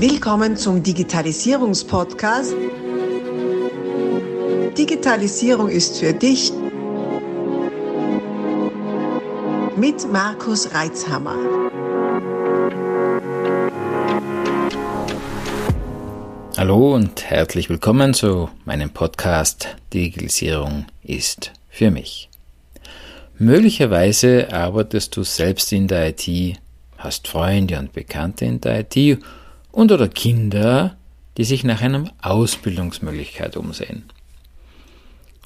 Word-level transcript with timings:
Willkommen 0.00 0.56
zum 0.56 0.80
Digitalisierungspodcast. 0.80 2.54
Digitalisierung 4.78 5.68
ist 5.68 5.98
für 5.98 6.12
dich 6.12 6.52
mit 9.76 10.12
Markus 10.12 10.72
Reitzhammer. 10.72 11.34
Hallo 16.56 16.94
und 16.94 17.28
herzlich 17.28 17.68
willkommen 17.68 18.14
zu 18.14 18.50
meinem 18.66 18.90
Podcast 18.90 19.74
Digitalisierung 19.92 20.86
ist 21.02 21.50
für 21.70 21.90
mich. 21.90 22.28
Möglicherweise 23.36 24.52
arbeitest 24.52 25.16
du 25.16 25.24
selbst 25.24 25.72
in 25.72 25.88
der 25.88 26.10
IT, 26.10 26.56
hast 26.98 27.26
Freunde 27.26 27.80
und 27.80 27.92
Bekannte 27.92 28.44
in 28.44 28.60
der 28.60 28.86
IT 28.88 29.18
und 29.78 29.92
oder 29.92 30.08
Kinder, 30.08 30.96
die 31.36 31.44
sich 31.44 31.62
nach 31.62 31.82
einer 31.82 32.12
Ausbildungsmöglichkeit 32.20 33.56
umsehen. 33.56 34.02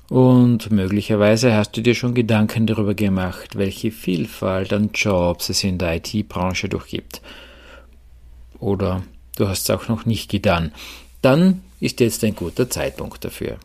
Und 0.08 0.70
möglicherweise 0.70 1.52
hast 1.52 1.76
du 1.76 1.82
dir 1.82 1.94
schon 1.94 2.14
Gedanken 2.14 2.66
darüber 2.66 2.94
gemacht, 2.94 3.56
welche 3.56 3.90
Vielfalt 3.90 4.72
an 4.72 4.88
Jobs 4.94 5.50
es 5.50 5.62
in 5.64 5.76
der 5.76 5.96
IT-Branche 5.96 6.70
durchgibt. 6.70 7.20
Oder 8.58 9.02
du 9.36 9.48
hast 9.48 9.64
es 9.64 9.70
auch 9.70 9.88
noch 9.88 10.06
nicht 10.06 10.30
getan. 10.30 10.72
Dann 11.20 11.60
ist 11.78 12.00
jetzt 12.00 12.24
ein 12.24 12.34
guter 12.34 12.70
Zeitpunkt 12.70 13.22
dafür. 13.26 13.58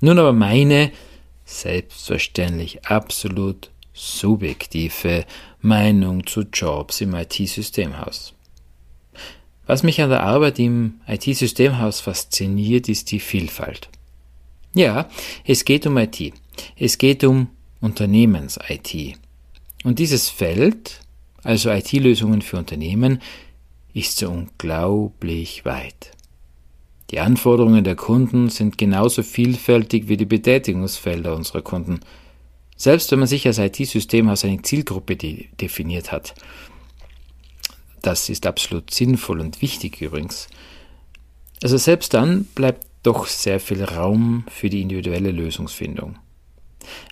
Nun 0.00 0.18
aber 0.18 0.32
meine 0.32 0.90
selbstverständlich 1.44 2.86
absolut 2.86 3.68
subjektive 3.92 5.26
Meinung 5.60 6.26
zu 6.26 6.46
Jobs 6.50 7.02
im 7.02 7.14
IT-Systemhaus. 7.14 8.32
Was 9.70 9.84
mich 9.84 10.00
an 10.02 10.10
der 10.10 10.24
Arbeit 10.24 10.58
im 10.58 10.94
IT-Systemhaus 11.06 12.00
fasziniert, 12.00 12.88
ist 12.88 13.12
die 13.12 13.20
Vielfalt. 13.20 13.88
Ja, 14.74 15.08
es 15.44 15.64
geht 15.64 15.86
um 15.86 15.96
IT. 15.96 16.32
Es 16.76 16.98
geht 16.98 17.22
um 17.22 17.46
Unternehmens-IT. 17.80 19.16
Und 19.84 20.00
dieses 20.00 20.28
Feld, 20.28 20.98
also 21.44 21.70
IT-Lösungen 21.70 22.42
für 22.42 22.56
Unternehmen, 22.56 23.22
ist 23.94 24.16
so 24.16 24.30
unglaublich 24.30 25.64
weit. 25.64 26.10
Die 27.12 27.20
Anforderungen 27.20 27.84
der 27.84 27.94
Kunden 27.94 28.48
sind 28.48 28.76
genauso 28.76 29.22
vielfältig 29.22 30.08
wie 30.08 30.16
die 30.16 30.26
Betätigungsfelder 30.26 31.36
unserer 31.36 31.62
Kunden. 31.62 32.00
Selbst 32.76 33.12
wenn 33.12 33.20
man 33.20 33.28
sich 33.28 33.46
als 33.46 33.58
IT-Systemhaus 33.58 34.44
eine 34.44 34.62
Zielgruppe 34.62 35.14
de 35.14 35.46
definiert 35.60 36.10
hat. 36.10 36.34
Das 38.02 38.28
ist 38.28 38.46
absolut 38.46 38.90
sinnvoll 38.92 39.40
und 39.40 39.60
wichtig 39.62 40.00
übrigens. 40.00 40.48
Also 41.62 41.76
selbst 41.76 42.14
dann 42.14 42.44
bleibt 42.44 42.86
doch 43.02 43.26
sehr 43.26 43.60
viel 43.60 43.84
Raum 43.84 44.44
für 44.48 44.70
die 44.70 44.82
individuelle 44.82 45.30
Lösungsfindung. 45.30 46.18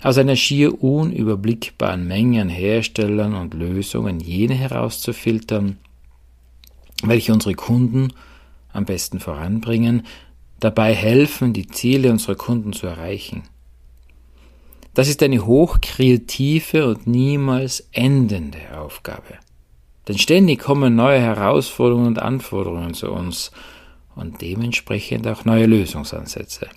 Aus 0.01 0.17
einer 0.17 0.35
schier 0.35 0.83
unüberblickbaren 0.83 2.07
Menge 2.07 2.41
an 2.41 2.49
Herstellern 2.49 3.35
und 3.35 3.53
Lösungen 3.53 4.19
jene 4.19 4.55
herauszufiltern, 4.55 5.77
welche 7.03 7.33
unsere 7.33 7.53
Kunden 7.53 8.11
am 8.73 8.85
besten 8.85 9.19
voranbringen, 9.19 10.05
dabei 10.59 10.93
helfen, 10.93 11.53
die 11.53 11.67
Ziele 11.67 12.11
unserer 12.11 12.35
Kunden 12.35 12.73
zu 12.73 12.87
erreichen. 12.87 13.43
Das 14.93 15.07
ist 15.07 15.23
eine 15.23 15.45
hochkreative 15.45 16.87
und 16.87 17.07
niemals 17.07 17.87
endende 17.91 18.77
Aufgabe. 18.77 19.37
Denn 20.09 20.17
ständig 20.17 20.59
kommen 20.59 20.95
neue 20.95 21.21
Herausforderungen 21.21 22.07
und 22.07 22.19
Anforderungen 22.19 22.95
zu 22.95 23.11
uns 23.11 23.51
und 24.15 24.41
dementsprechend 24.41 25.27
auch 25.27 25.45
neue 25.45 25.67
Lösungsansätze. 25.67 26.67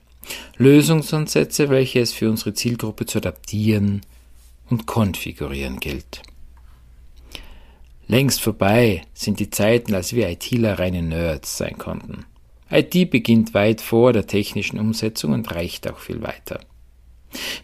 Lösungsansätze, 0.59 1.71
welche 1.71 2.01
es 2.01 2.13
für 2.13 2.29
unsere 2.29 2.53
Zielgruppe 2.53 3.07
zu 3.07 3.19
adaptieren 3.19 4.03
und 4.69 4.87
konfigurieren 4.87 5.81
gilt. 5.81 6.21
Längst 8.07 8.43
vorbei 8.43 9.01
sind 9.15 9.41
die 9.41 9.49
Zeiten, 9.49 9.95
als 9.95 10.13
wir 10.13 10.29
ITler 10.29 10.79
reine 10.79 11.03
Nerds 11.03 11.57
sein 11.57 11.79
konnten. 11.79 12.27
IT 12.71 13.11
beginnt 13.11 13.55
weit 13.55 13.81
vor 13.81 14.13
der 14.13 14.27
technischen 14.27 14.79
Umsetzung 14.79 15.33
und 15.33 15.51
reicht 15.55 15.91
auch 15.91 16.01
viel 16.01 16.23
weiter. 16.23 16.61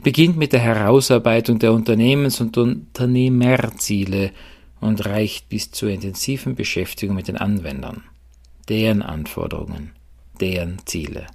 Beginnt 0.03 0.39
mit 0.39 0.55
der 0.55 0.61
Herausarbeitung 0.61 1.59
der 1.59 1.75
Unternehmens- 1.75 2.41
und 2.41 2.57
Unternehmerziele 2.57 4.33
und 4.81 5.05
reicht 5.05 5.49
bis 5.49 5.71
zur 5.71 5.91
intensiven 5.91 6.55
Beschäftigung 6.55 7.17
mit 7.17 7.29
den 7.29 7.37
Anwendern, 7.37 8.05
deren 8.69 9.03
Anforderungen, 9.03 9.93
deren 10.41 10.79
Ziele. 10.87 11.27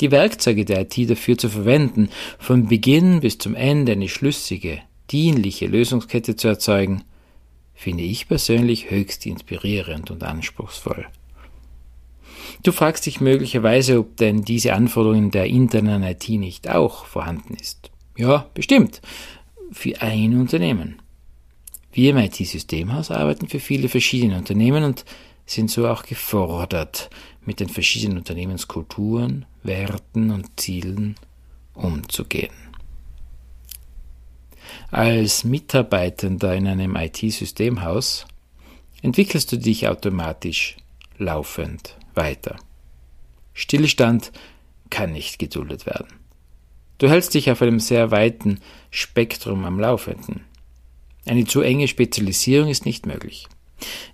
Die 0.00 0.10
Werkzeuge 0.10 0.64
der 0.64 0.82
IT 0.82 1.10
dafür 1.10 1.36
zu 1.36 1.48
verwenden, 1.48 2.08
von 2.38 2.68
Beginn 2.68 3.20
bis 3.20 3.38
zum 3.38 3.54
Ende 3.54 3.92
eine 3.92 4.08
schlüssige, 4.08 4.80
dienliche 5.10 5.66
Lösungskette 5.66 6.36
zu 6.36 6.48
erzeugen, 6.48 7.02
finde 7.74 8.04
ich 8.04 8.28
persönlich 8.28 8.90
höchst 8.90 9.26
inspirierend 9.26 10.10
und 10.10 10.22
anspruchsvoll. 10.22 11.06
Du 12.62 12.72
fragst 12.72 13.06
dich 13.06 13.20
möglicherweise, 13.20 13.98
ob 14.00 14.16
denn 14.16 14.42
diese 14.42 14.74
Anforderungen 14.74 15.30
der 15.30 15.46
internen 15.46 16.02
IT 16.02 16.28
nicht 16.28 16.68
auch 16.68 17.04
vorhanden 17.04 17.54
ist. 17.54 17.90
Ja, 18.16 18.46
bestimmt. 18.54 19.00
Für 19.70 20.00
ein 20.00 20.38
Unternehmen. 20.38 21.00
Wir 21.98 22.10
im 22.10 22.18
IT-Systemhaus 22.18 23.10
arbeiten 23.10 23.48
für 23.48 23.58
viele 23.58 23.88
verschiedene 23.88 24.38
Unternehmen 24.38 24.84
und 24.84 25.04
sind 25.46 25.68
so 25.68 25.88
auch 25.88 26.04
gefordert, 26.04 27.10
mit 27.44 27.58
den 27.58 27.68
verschiedenen 27.68 28.18
Unternehmenskulturen, 28.18 29.46
Werten 29.64 30.30
und 30.30 30.60
Zielen 30.60 31.16
umzugehen. 31.74 32.54
Als 34.92 35.42
Mitarbeitender 35.42 36.54
in 36.54 36.68
einem 36.68 36.94
IT-Systemhaus 36.94 38.26
entwickelst 39.02 39.50
du 39.50 39.56
dich 39.56 39.88
automatisch 39.88 40.76
laufend 41.16 41.96
weiter. 42.14 42.54
Stillstand 43.54 44.30
kann 44.88 45.14
nicht 45.14 45.40
geduldet 45.40 45.84
werden. 45.84 46.14
Du 46.98 47.10
hältst 47.10 47.34
dich 47.34 47.50
auf 47.50 47.60
einem 47.60 47.80
sehr 47.80 48.12
weiten 48.12 48.60
Spektrum 48.92 49.64
am 49.64 49.80
Laufenden. 49.80 50.44
Eine 51.28 51.44
zu 51.44 51.60
enge 51.60 51.88
Spezialisierung 51.88 52.70
ist 52.70 52.86
nicht 52.86 53.04
möglich. 53.04 53.46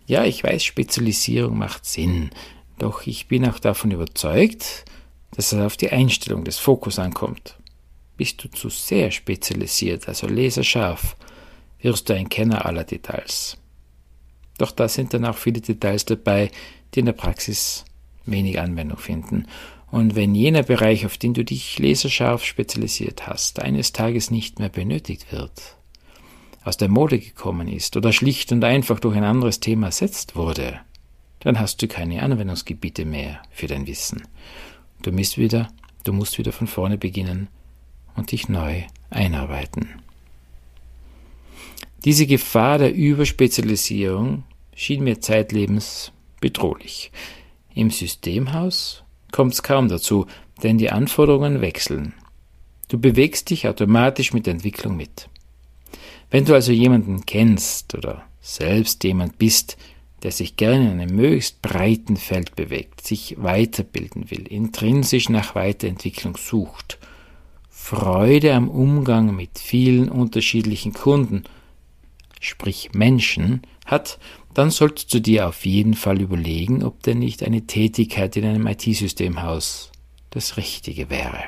Ja, 0.04 0.25
ich 0.25 0.42
weiß, 0.42 0.64
Spezialisierung 0.64 1.56
macht 1.56 1.86
Sinn, 1.86 2.30
doch 2.78 3.06
ich 3.06 3.28
bin 3.28 3.48
auch 3.48 3.60
davon 3.60 3.92
überzeugt, 3.92 4.84
dass 5.30 5.53
es 5.53 5.60
auf 5.60 5.76
die 5.76 5.91
Einstellung 5.91 6.42
des 6.44 6.58
Fokus 6.58 6.98
ankommt. 6.98 7.56
Bist 8.16 8.42
du 8.42 8.48
zu 8.48 8.69
sehr 8.69 9.12
spezialisiert, 9.12 10.08
also 10.08 10.26
laserscharf, 10.26 11.16
wirst 11.80 12.08
du 12.08 12.14
ein 12.14 12.28
Kenner 12.28 12.66
aller 12.66 12.82
Details. 12.82 13.58
Doch 14.58 14.72
da 14.72 14.88
sind 14.88 15.14
dann 15.14 15.24
auch 15.24 15.36
viele 15.36 15.60
Details 15.60 16.04
dabei, 16.04 16.50
die 16.94 17.00
in 17.00 17.06
der 17.06 17.12
Praxis 17.12 17.84
wenig 18.26 18.58
Anwendung 18.58 18.98
finden. 18.98 19.47
Und 19.91 20.16
wenn 20.16 20.34
jener 20.34 20.64
Bereich, 20.64 21.06
auf 21.06 21.16
den 21.16 21.32
du 21.32 21.44
dich 21.44 21.78
laserscharf 21.78 22.44
spezialisiert 22.44 23.28
hast, 23.28 23.60
eines 23.60 23.92
Tages 23.92 24.32
nicht 24.32 24.58
mehr 24.58 24.69
benötigt 24.69 25.30
wird, 25.30 25.76
aus 26.64 26.76
der 26.76 26.88
Mode 26.88 27.19
gekommen 27.19 27.69
ist 27.69 27.97
oder 27.97 28.12
schlicht 28.12 28.50
und 28.50 28.64
einfach 28.64 28.98
durch 28.98 29.16
ein 29.16 29.25
anderes 29.25 29.60
Thema 29.60 29.86
ersetzt 29.88 30.34
wurde, 30.34 30.80
dann 31.41 31.60
hast 31.60 31.82
du 31.82 31.88
keine 31.88 32.22
Anwendungsgebiete 32.22 33.04
mehr 33.04 33.42
für 33.50 33.66
dein 33.66 33.86
Wissen. 33.86 34.22
Du 35.03 35.12
musst 35.12 35.36
wieder, 35.36 35.69
du 36.04 36.12
musst 36.12 36.38
wieder 36.38 36.53
von 36.53 36.66
vorne 36.66 36.97
beginnen 36.97 37.48
und 38.16 38.32
dich 38.32 38.48
neu 38.48 38.82
einarbeiten. 39.10 39.91
Diese 42.04 42.26
Gefahr 42.26 42.78
der 42.78 42.94
Überspezialisierung 42.94 44.44
schien 44.74 45.04
mir 45.04 45.21
zeitlebens 45.21 46.12
bedrohlich. 46.41 47.10
Im 47.74 47.91
Systemhaus 47.91 49.04
kommt 49.33 49.54
es 49.54 49.62
kaum 49.62 49.89
dazu, 49.89 50.27
denn 50.62 50.78
die 50.78 50.91
Anforderungen 50.91 51.60
wechseln. 51.60 52.15
Du 52.89 52.98
bewegst 52.98 53.50
dich 53.50 53.66
automatisch 53.66 54.33
mit 54.33 54.47
der 54.47 54.53
Entwicklung 54.54 54.97
mit. 54.97 55.28
Wenn 56.34 56.47
du 56.47 56.54
also 56.54 56.72
jemanden 56.72 57.25
kennst 57.27 57.95
oder 57.95 58.25
selbst 58.41 59.04
jemand 59.04 59.39
bist, 59.39 59.77
der 60.25 60.33
sich 60.33 60.57
gerne 60.57 60.91
in 60.91 61.01
einem 61.01 61.15
möglichst 61.15 61.63
breiten 61.63 62.16
Feld 62.16 62.57
bewegt, 62.57 63.07
sich 63.07 63.36
weiterbilden 63.39 64.33
will, 64.33 64.48
intrinsisch 64.48 65.28
nach 65.28 65.54
Weiterentwicklung 65.54 66.36
sucht 66.36 66.98
Freude 67.71 68.53
am 68.53 68.69
Umgang 68.69 69.36
mit 69.36 69.60
vielen 69.60 70.09
unterschiedlichen 70.09 70.92
Kunden, 70.92 71.45
sprich 72.41 72.91
Menschen, 72.95 73.63
hat, 73.87 74.19
dann 74.54 74.72
solltest 74.72 75.15
du 75.15 75.21
dir 75.21 75.47
auf 75.47 75.65
jeden 75.65 75.95
Fall 75.95 76.21
überlegen, 76.21 76.83
ob 76.83 77.01
denn 77.04 77.21
nicht 77.21 77.45
eine 77.45 77.69
Tätigkeit 77.69 78.37
in 78.37 78.45
einem 78.45 78.66
IT-Systemhaus 78.66 79.92
das 80.30 80.57
Richtige 80.57 81.10
wäre. 81.10 81.45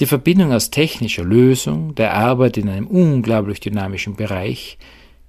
Die 0.00 0.06
Verbindung 0.06 0.52
aus 0.52 0.70
technischer 0.70 1.22
Lösung, 1.22 1.94
der 1.94 2.14
Arbeit 2.14 2.56
in 2.56 2.68
einem 2.68 2.88
unglaublich 2.88 3.60
dynamischen 3.60 4.16
Bereich, 4.16 4.76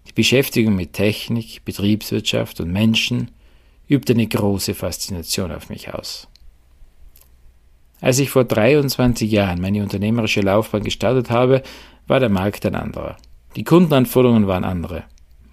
die 0.08 0.14
Beschäftigung 0.14 0.76
mit 0.76 0.94
Technik, 0.94 1.64
Betriebswirtschaft 1.66 2.60
und 2.60 2.72
Menschen 2.72 3.30
übt 3.88 4.12
eine 4.12 4.26
große 4.26 4.74
Faszination 4.74 5.52
auf 5.52 5.70
mich 5.70 5.94
aus. 5.94 6.28
Als 8.02 8.18
ich 8.18 8.32
vor 8.32 8.44
23 8.44 9.32
Jahren 9.32 9.62
meine 9.62 9.84
unternehmerische 9.84 10.42
Laufbahn 10.42 10.84
gestartet 10.84 11.30
habe, 11.30 11.62
war 12.08 12.20
der 12.20 12.30
Markt 12.30 12.66
ein 12.66 12.76
anderer. 12.76 13.18
Die 13.56 13.64
Kundenanforderungen 13.64 14.48
waren 14.48 14.64
andere. 14.64 15.04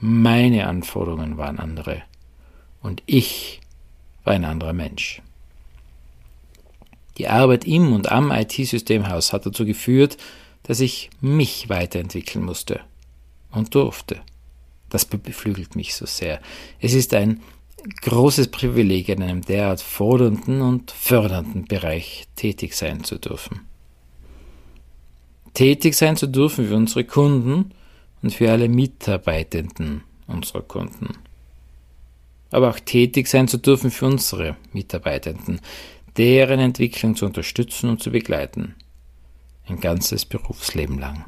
Meine 0.00 0.66
Anforderungen 0.66 1.36
waren 1.36 1.58
andere. 1.58 2.02
Und 2.80 3.02
ich 3.06 3.60
war 4.24 4.32
ein 4.32 4.44
anderer 4.44 4.72
Mensch. 4.72 5.22
Die 7.18 7.28
Arbeit 7.28 7.64
im 7.66 7.92
und 7.92 8.10
am 8.10 8.30
IT-Systemhaus 8.30 9.32
hat 9.32 9.46
dazu 9.46 9.64
geführt, 9.64 10.16
dass 10.62 10.80
ich 10.80 11.10
mich 11.20 11.68
weiterentwickeln 11.68 12.44
musste 12.44 12.80
und 13.50 13.74
durfte. 13.74 14.20
Das 14.88 15.04
beflügelt 15.04 15.76
mich 15.76 15.94
so 15.94 16.06
sehr. 16.06 16.40
Es 16.80 16.94
ist 16.94 17.14
ein 17.14 17.40
großes 18.02 18.48
Privileg, 18.48 19.08
in 19.08 19.22
einem 19.22 19.42
derart 19.42 19.80
fordernden 19.80 20.60
und 20.60 20.90
fördernden 20.90 21.64
Bereich 21.64 22.26
tätig 22.36 22.74
sein 22.74 23.02
zu 23.04 23.18
dürfen. 23.18 23.60
Tätig 25.54 25.94
sein 25.94 26.16
zu 26.16 26.26
dürfen 26.26 26.68
für 26.68 26.76
unsere 26.76 27.04
Kunden 27.04 27.72
und 28.22 28.32
für 28.32 28.50
alle 28.50 28.68
Mitarbeitenden 28.68 30.02
unserer 30.26 30.62
Kunden. 30.62 31.18
Aber 32.50 32.70
auch 32.70 32.78
tätig 32.78 33.28
sein 33.28 33.48
zu 33.48 33.58
dürfen 33.58 33.90
für 33.90 34.06
unsere 34.06 34.56
Mitarbeitenden, 34.72 35.60
deren 36.16 36.60
Entwicklung 36.60 37.16
zu 37.16 37.26
unterstützen 37.26 37.90
und 37.90 38.02
zu 38.02 38.10
begleiten. 38.10 38.74
Ein 39.66 39.80
ganzes 39.80 40.24
Berufsleben 40.24 40.98
lang. 40.98 41.24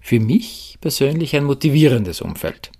Für 0.00 0.20
mich 0.20 0.78
persönlich 0.80 1.36
ein 1.36 1.44
motivierendes 1.44 2.20
Umfeld. 2.20 2.72